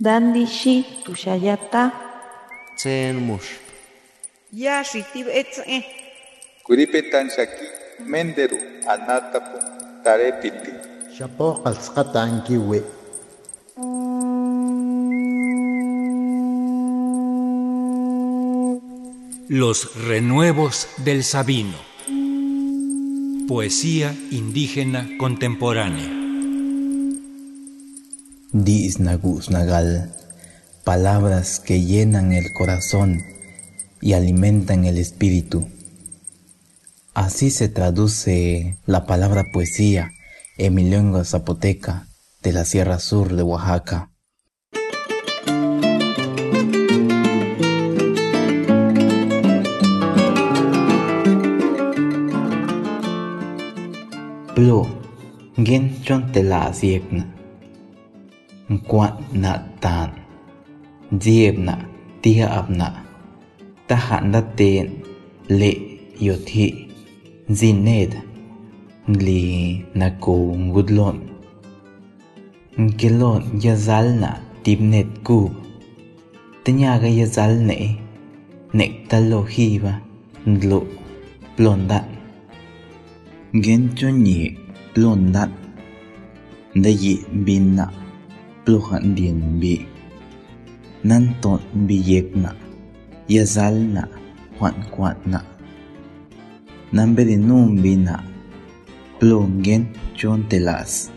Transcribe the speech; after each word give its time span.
Dandishi 0.00 0.84
tushayata. 1.04 1.92
Tsen 2.76 3.16
mush. 3.22 3.46
Yashi 4.52 5.04
tibetze. 5.12 5.84
Kuripetan 6.66 7.30
shaki 7.30 7.66
menderu 8.10 8.58
anatapu 8.90 9.58
tarepiti. 10.02 10.72
Shapo 11.16 11.62
qalsqata 11.62 12.22
ankiwi. 12.26 12.82
Los 19.48 19.94
renuevos 20.08 20.88
del 21.04 21.22
Sabino. 21.22 21.78
Poesía 23.46 24.12
indígena 24.32 25.06
contemporánea. 25.18 26.23
Nagal, 28.54 30.14
palabras 30.84 31.58
que 31.58 31.80
llenan 31.80 32.32
el 32.32 32.52
corazón 32.52 33.20
y 34.00 34.12
alimentan 34.12 34.84
el 34.84 34.96
espíritu. 34.96 35.66
Así 37.14 37.50
se 37.50 37.68
traduce 37.68 38.78
la 38.86 39.06
palabra 39.06 39.46
poesía 39.52 40.12
en 40.56 40.74
mi 40.74 40.84
lengua 40.84 41.24
zapoteca 41.24 42.06
de 42.44 42.52
la 42.52 42.64
Sierra 42.64 43.00
Sur 43.00 43.34
de 43.34 43.42
Oaxaca. 43.42 44.12
Plo, 54.54 54.86
gen 55.56 56.00
chon. 56.04 57.33
quạt 58.68 59.12
na 59.32 59.62
tan. 59.80 60.10
Diệp 61.10 61.54
na 61.58 61.76
tia 62.22 62.46
ap 62.46 62.70
na 62.70 63.04
ta 63.88 63.96
hạn 63.96 64.32
na 64.32 64.40
tên 64.56 64.88
lệ 65.48 65.74
yo 66.20 66.34
thị 66.46 66.72
zin 67.48 67.84
ned 67.84 68.08
li 69.06 69.76
na 69.94 70.16
cô 70.20 70.34
ngud 70.34 70.90
lon 70.90 71.16
kilon 72.98 73.42
ya 73.62 73.76
zal 73.76 74.20
na 74.20 74.40
tip 74.64 74.80
net 74.80 75.06
ku. 75.24 75.50
Tanya 76.64 76.98
ga 76.98 77.08
ya 77.08 77.26
zal 77.26 77.66
ne 77.66 77.76
nek 78.72 78.90
ta 79.08 79.20
lo 79.20 79.44
hi 79.52 79.78
ba 79.78 80.00
lo 80.70 80.80
plon 81.56 81.88
dat 81.88 82.04
gen 83.52 83.88
cho 83.96 84.10
ni 84.10 84.50
plon 84.94 85.32
dat 85.32 85.48
da 86.74 86.90
yi 86.90 87.18
bin 87.46 87.76
na 87.76 87.86
pluhan 88.64 89.12
dieng 89.12 89.60
bi. 89.60 89.84
Nan 91.04 91.36
tot 91.44 91.60
bi 91.86 92.00
yek 92.00 92.32
na. 92.32 92.50
Yazal 93.28 93.76
na. 93.76 94.08
Hwan 94.56 94.74
kwat 94.90 95.20
na. 95.28 95.40
Nambe 96.92 97.22
de 97.28 97.36
num 97.36 97.78
bi 97.82 97.92
na. 97.96 98.16
Plongen 99.20 99.84
chon 100.16 100.40
telas. 100.48 101.12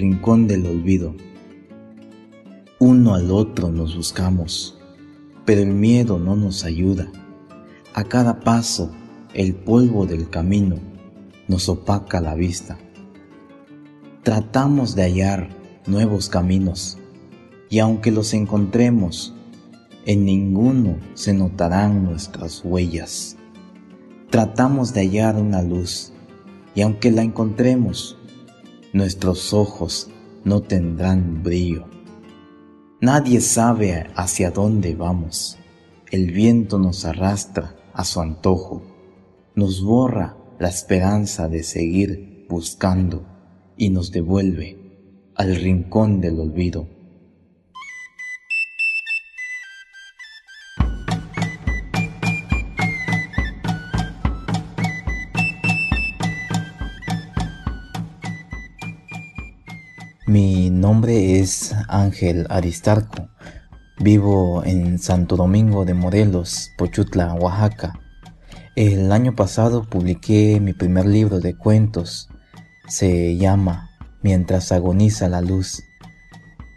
Rincón 0.00 0.46
del 0.46 0.66
olvido. 0.66 1.14
Uno 2.78 3.14
al 3.14 3.30
otro 3.30 3.70
nos 3.70 3.94
buscamos, 3.94 4.78
pero 5.44 5.60
el 5.60 5.74
miedo 5.74 6.18
no 6.18 6.36
nos 6.36 6.64
ayuda. 6.64 7.12
A 7.92 8.04
cada 8.04 8.40
paso, 8.40 8.90
el 9.34 9.54
polvo 9.54 10.06
del 10.06 10.30
camino 10.30 10.76
nos 11.48 11.68
opaca 11.68 12.20
la 12.22 12.34
vista. 12.34 12.78
Tratamos 14.22 14.94
de 14.94 15.02
hallar 15.02 15.50
nuevos 15.86 16.30
caminos, 16.30 16.96
y 17.68 17.80
aunque 17.80 18.10
los 18.10 18.32
encontremos, 18.32 19.34
en 20.06 20.24
ninguno 20.24 20.96
se 21.12 21.34
notarán 21.34 22.04
nuestras 22.04 22.62
huellas. 22.64 23.36
Tratamos 24.30 24.94
de 24.94 25.00
hallar 25.00 25.36
una 25.36 25.62
luz, 25.62 26.12
y 26.74 26.80
aunque 26.80 27.10
la 27.10 27.22
encontremos, 27.22 28.16
nuestros 28.92 29.52
ojos 29.52 30.10
no 30.44 30.62
tendrán 30.62 31.42
brillo. 31.42 31.86
Nadie 33.00 33.40
sabe 33.40 34.06
hacia 34.14 34.50
dónde 34.50 34.94
vamos. 34.94 35.58
El 36.10 36.32
viento 36.32 36.78
nos 36.78 37.04
arrastra 37.04 37.76
a 37.92 38.04
su 38.04 38.20
antojo, 38.20 38.82
nos 39.54 39.82
borra 39.82 40.36
la 40.58 40.68
esperanza 40.68 41.48
de 41.48 41.62
seguir 41.62 42.46
buscando 42.48 43.24
y 43.76 43.90
nos 43.90 44.10
devuelve 44.10 45.32
al 45.34 45.56
rincón 45.56 46.20
del 46.20 46.40
olvido. 46.40 46.88
Nombre 60.92 61.38
es 61.38 61.72
Ángel 61.86 62.48
Aristarco. 62.50 63.28
Vivo 64.00 64.64
en 64.64 64.98
Santo 64.98 65.36
Domingo 65.36 65.84
de 65.84 65.94
Morelos, 65.94 66.72
Pochutla, 66.76 67.32
Oaxaca. 67.34 67.92
El 68.74 69.12
año 69.12 69.36
pasado 69.36 69.88
publiqué 69.88 70.58
mi 70.58 70.72
primer 70.72 71.06
libro 71.06 71.38
de 71.38 71.56
cuentos. 71.56 72.28
Se 72.88 73.36
llama 73.36 73.88
Mientras 74.20 74.72
agoniza 74.72 75.28
la 75.28 75.42
luz. 75.42 75.80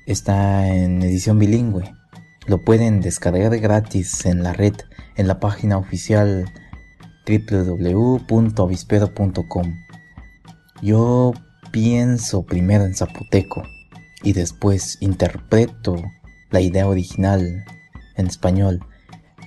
Está 0.06 0.68
en 0.68 1.02
edición 1.02 1.40
bilingüe. 1.40 1.92
Lo 2.46 2.64
pueden 2.64 3.02
descargar 3.02 3.58
gratis 3.58 4.28
en 4.28 4.44
la 4.44 4.54
red 4.54 4.76
en 5.16 5.28
la 5.28 5.40
página 5.40 5.80
oficial 5.80 6.46
www.avispero.com. 7.28 9.74
Yo 10.84 11.34
pienso 11.72 12.46
primero 12.46 12.86
en 12.86 12.94
zapoteco 12.94 13.64
y 14.24 14.34
después 14.34 14.98
interpreto 15.02 16.02
la 16.50 16.62
idea 16.62 16.88
original 16.88 17.66
en 18.16 18.28
español, 18.28 18.80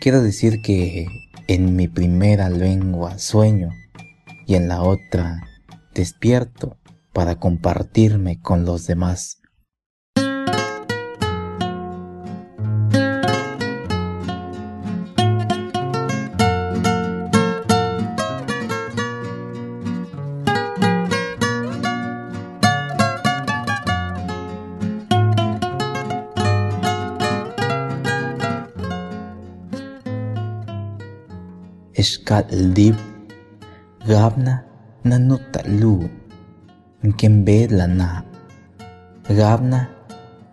quiero 0.00 0.22
decir 0.22 0.60
que 0.62 1.06
en 1.48 1.76
mi 1.76 1.88
primera 1.88 2.50
lengua 2.50 3.18
sueño 3.18 3.70
y 4.46 4.54
en 4.54 4.68
la 4.68 4.82
otra 4.82 5.42
despierto 5.94 6.76
para 7.12 7.36
compartirme 7.36 8.40
con 8.40 8.64
los 8.64 8.86
demás. 8.86 9.40
iskat 31.96 32.52
lib 32.52 32.96
gabna 34.04 34.60
nanut 35.08 35.40
talu 35.48 36.04
kembe 37.16 37.66
lana 37.72 38.20
gabna 39.26 39.88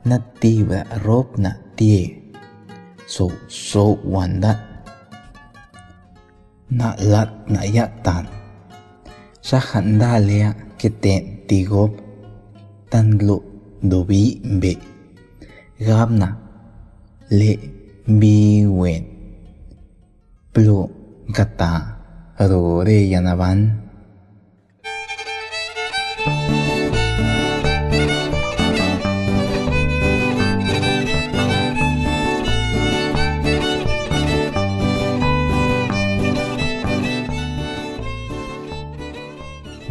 natiba 0.07 0.87
robna 1.03 1.51
tie 1.75 2.15
so 3.03 3.27
so 3.51 3.99
wanda 4.07 4.55
na 6.71 6.95
lat 7.03 7.29
na 7.51 7.67
yatan 7.67 8.25
sa 9.43 9.59
handalia 9.59 10.55
kiten 10.79 11.43
tigop 11.43 11.91
tanlo 12.87 13.43
dobi 13.83 14.39
be 14.39 14.73
gabna 15.83 16.39
le 17.27 17.51
bi 18.03 18.67
wen. 18.67 19.03
Plo 20.53 21.02
gata 21.27 21.93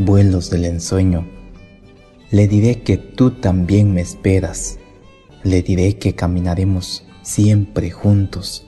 vuelos 0.04 0.50
del 0.50 0.64
ensueño, 0.64 1.26
le 2.30 2.48
diré 2.48 2.82
que 2.82 2.96
tú 2.96 3.30
también 3.30 3.94
me 3.94 4.00
esperas, 4.00 4.78
Le 5.44 5.62
diré 5.62 5.98
que 5.98 6.14
caminaremos 6.14 7.04
siempre 7.22 7.90
juntos, 7.90 8.64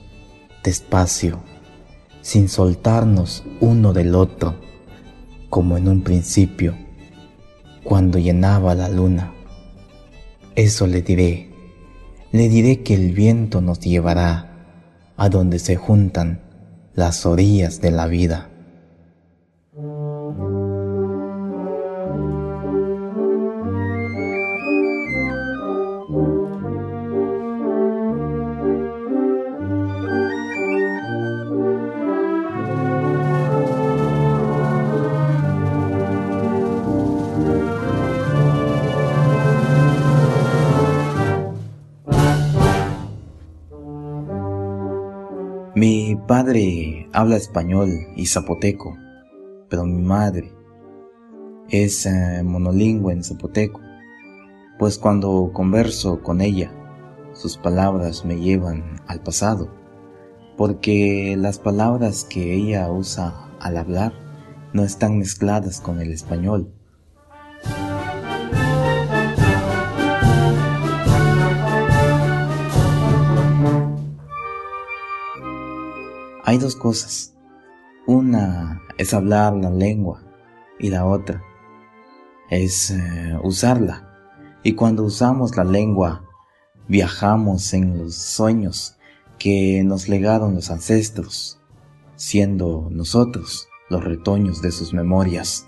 despacio, 0.63 1.41
sin 2.25 2.49
soltarnos 2.49 3.43
uno 3.59 3.93
del 3.93 4.15
otro, 4.15 4.55
como 5.51 5.77
en 5.77 5.87
un 5.87 6.01
principio, 6.01 6.75
cuando 7.83 8.17
llenaba 8.17 8.73
la 8.73 8.89
luna. 8.89 9.31
Eso 10.55 10.87
le 10.87 11.03
diré, 11.03 11.51
le 12.31 12.49
diré 12.49 12.81
que 12.81 12.95
el 12.95 13.11
viento 13.11 13.61
nos 13.61 13.79
llevará 13.79 14.65
a 15.15 15.29
donde 15.29 15.59
se 15.59 15.75
juntan 15.75 16.41
las 16.95 17.27
orillas 17.27 17.79
de 17.79 17.91
la 17.91 18.07
vida. 18.07 18.49
Mi 46.07 46.15
padre 46.15 47.09
habla 47.13 47.35
español 47.35 47.89
y 48.15 48.27
zapoteco, 48.27 48.95
pero 49.67 49.87
mi 49.87 50.03
madre 50.03 50.53
es 51.67 52.05
eh, 52.05 52.43
monolingüe 52.43 53.11
en 53.11 53.23
zapoteco, 53.23 53.81
pues 54.77 54.99
cuando 54.99 55.49
converso 55.51 56.21
con 56.21 56.41
ella, 56.41 56.71
sus 57.33 57.57
palabras 57.57 58.23
me 58.23 58.35
llevan 58.39 59.01
al 59.07 59.23
pasado, 59.23 59.73
porque 60.57 61.35
las 61.39 61.57
palabras 61.57 62.23
que 62.23 62.53
ella 62.53 62.91
usa 62.91 63.49
al 63.59 63.75
hablar 63.75 64.13
no 64.73 64.83
están 64.83 65.17
mezcladas 65.17 65.81
con 65.81 66.01
el 66.01 66.11
español, 66.11 66.71
Hay 76.47 76.59
dos 76.59 76.75
cosas. 76.75 77.33
Una 78.05 78.79
es 78.99 79.15
hablar 79.15 79.55
la 79.55 79.71
lengua 79.71 80.21
y 80.77 80.91
la 80.91 81.07
otra 81.07 81.43
es 82.51 82.91
eh, 82.91 83.35
usarla. 83.41 84.07
Y 84.61 84.73
cuando 84.73 85.03
usamos 85.03 85.57
la 85.57 85.63
lengua, 85.63 86.23
viajamos 86.87 87.73
en 87.73 87.97
los 87.97 88.13
sueños 88.13 88.95
que 89.39 89.83
nos 89.83 90.07
legaron 90.07 90.53
los 90.53 90.69
ancestros, 90.69 91.59
siendo 92.15 92.89
nosotros 92.91 93.67
los 93.89 94.03
retoños 94.03 94.61
de 94.61 94.71
sus 94.71 94.93
memorias. 94.93 95.65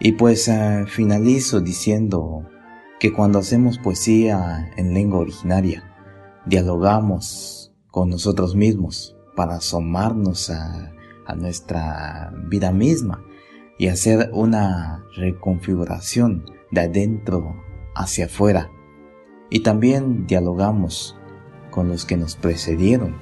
Y 0.00 0.12
pues 0.12 0.48
eh, 0.48 0.84
finalizo 0.86 1.62
diciendo 1.62 2.46
que 3.00 3.10
cuando 3.10 3.38
hacemos 3.38 3.78
poesía 3.78 4.70
en 4.76 4.92
lengua 4.92 5.20
originaria, 5.20 5.82
dialogamos 6.44 7.72
con 7.90 8.10
nosotros 8.10 8.54
mismos 8.54 9.16
para 9.34 9.56
asomarnos 9.56 10.50
a, 10.50 10.90
nuestra 11.36 12.34
vida 12.48 12.70
misma 12.70 13.24
y 13.78 13.88
hacer 13.88 14.28
una 14.34 15.06
reconfiguración 15.16 16.44
de 16.70 16.82
adentro 16.82 17.56
hacia 17.94 18.26
afuera. 18.26 18.70
Y 19.48 19.60
también 19.60 20.26
dialogamos 20.26 21.16
con 21.70 21.88
los 21.88 22.04
que 22.04 22.18
nos 22.18 22.36
precedieron, 22.36 23.16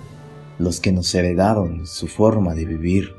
los 0.58 0.80
que 0.80 0.90
nos 0.90 1.14
heredaron 1.14 1.86
su 1.86 2.08
forma 2.08 2.54
de 2.54 2.64
vivir. 2.64 3.14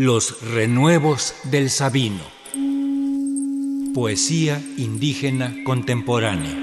Los 0.00 0.42
renuevos 0.52 1.34
del 1.42 1.70
Sabino. 1.70 2.22
Poesía 3.94 4.62
indígena 4.76 5.52
contemporánea. 5.64 6.54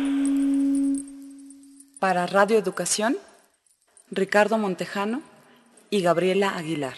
Para 2.00 2.28
Radio 2.28 2.58
Educación, 2.58 3.18
Ricardo 4.10 4.58
Montejano 4.58 5.22
y 5.90 6.00
Gabriela 6.02 6.56
Aguilar. 6.56 6.96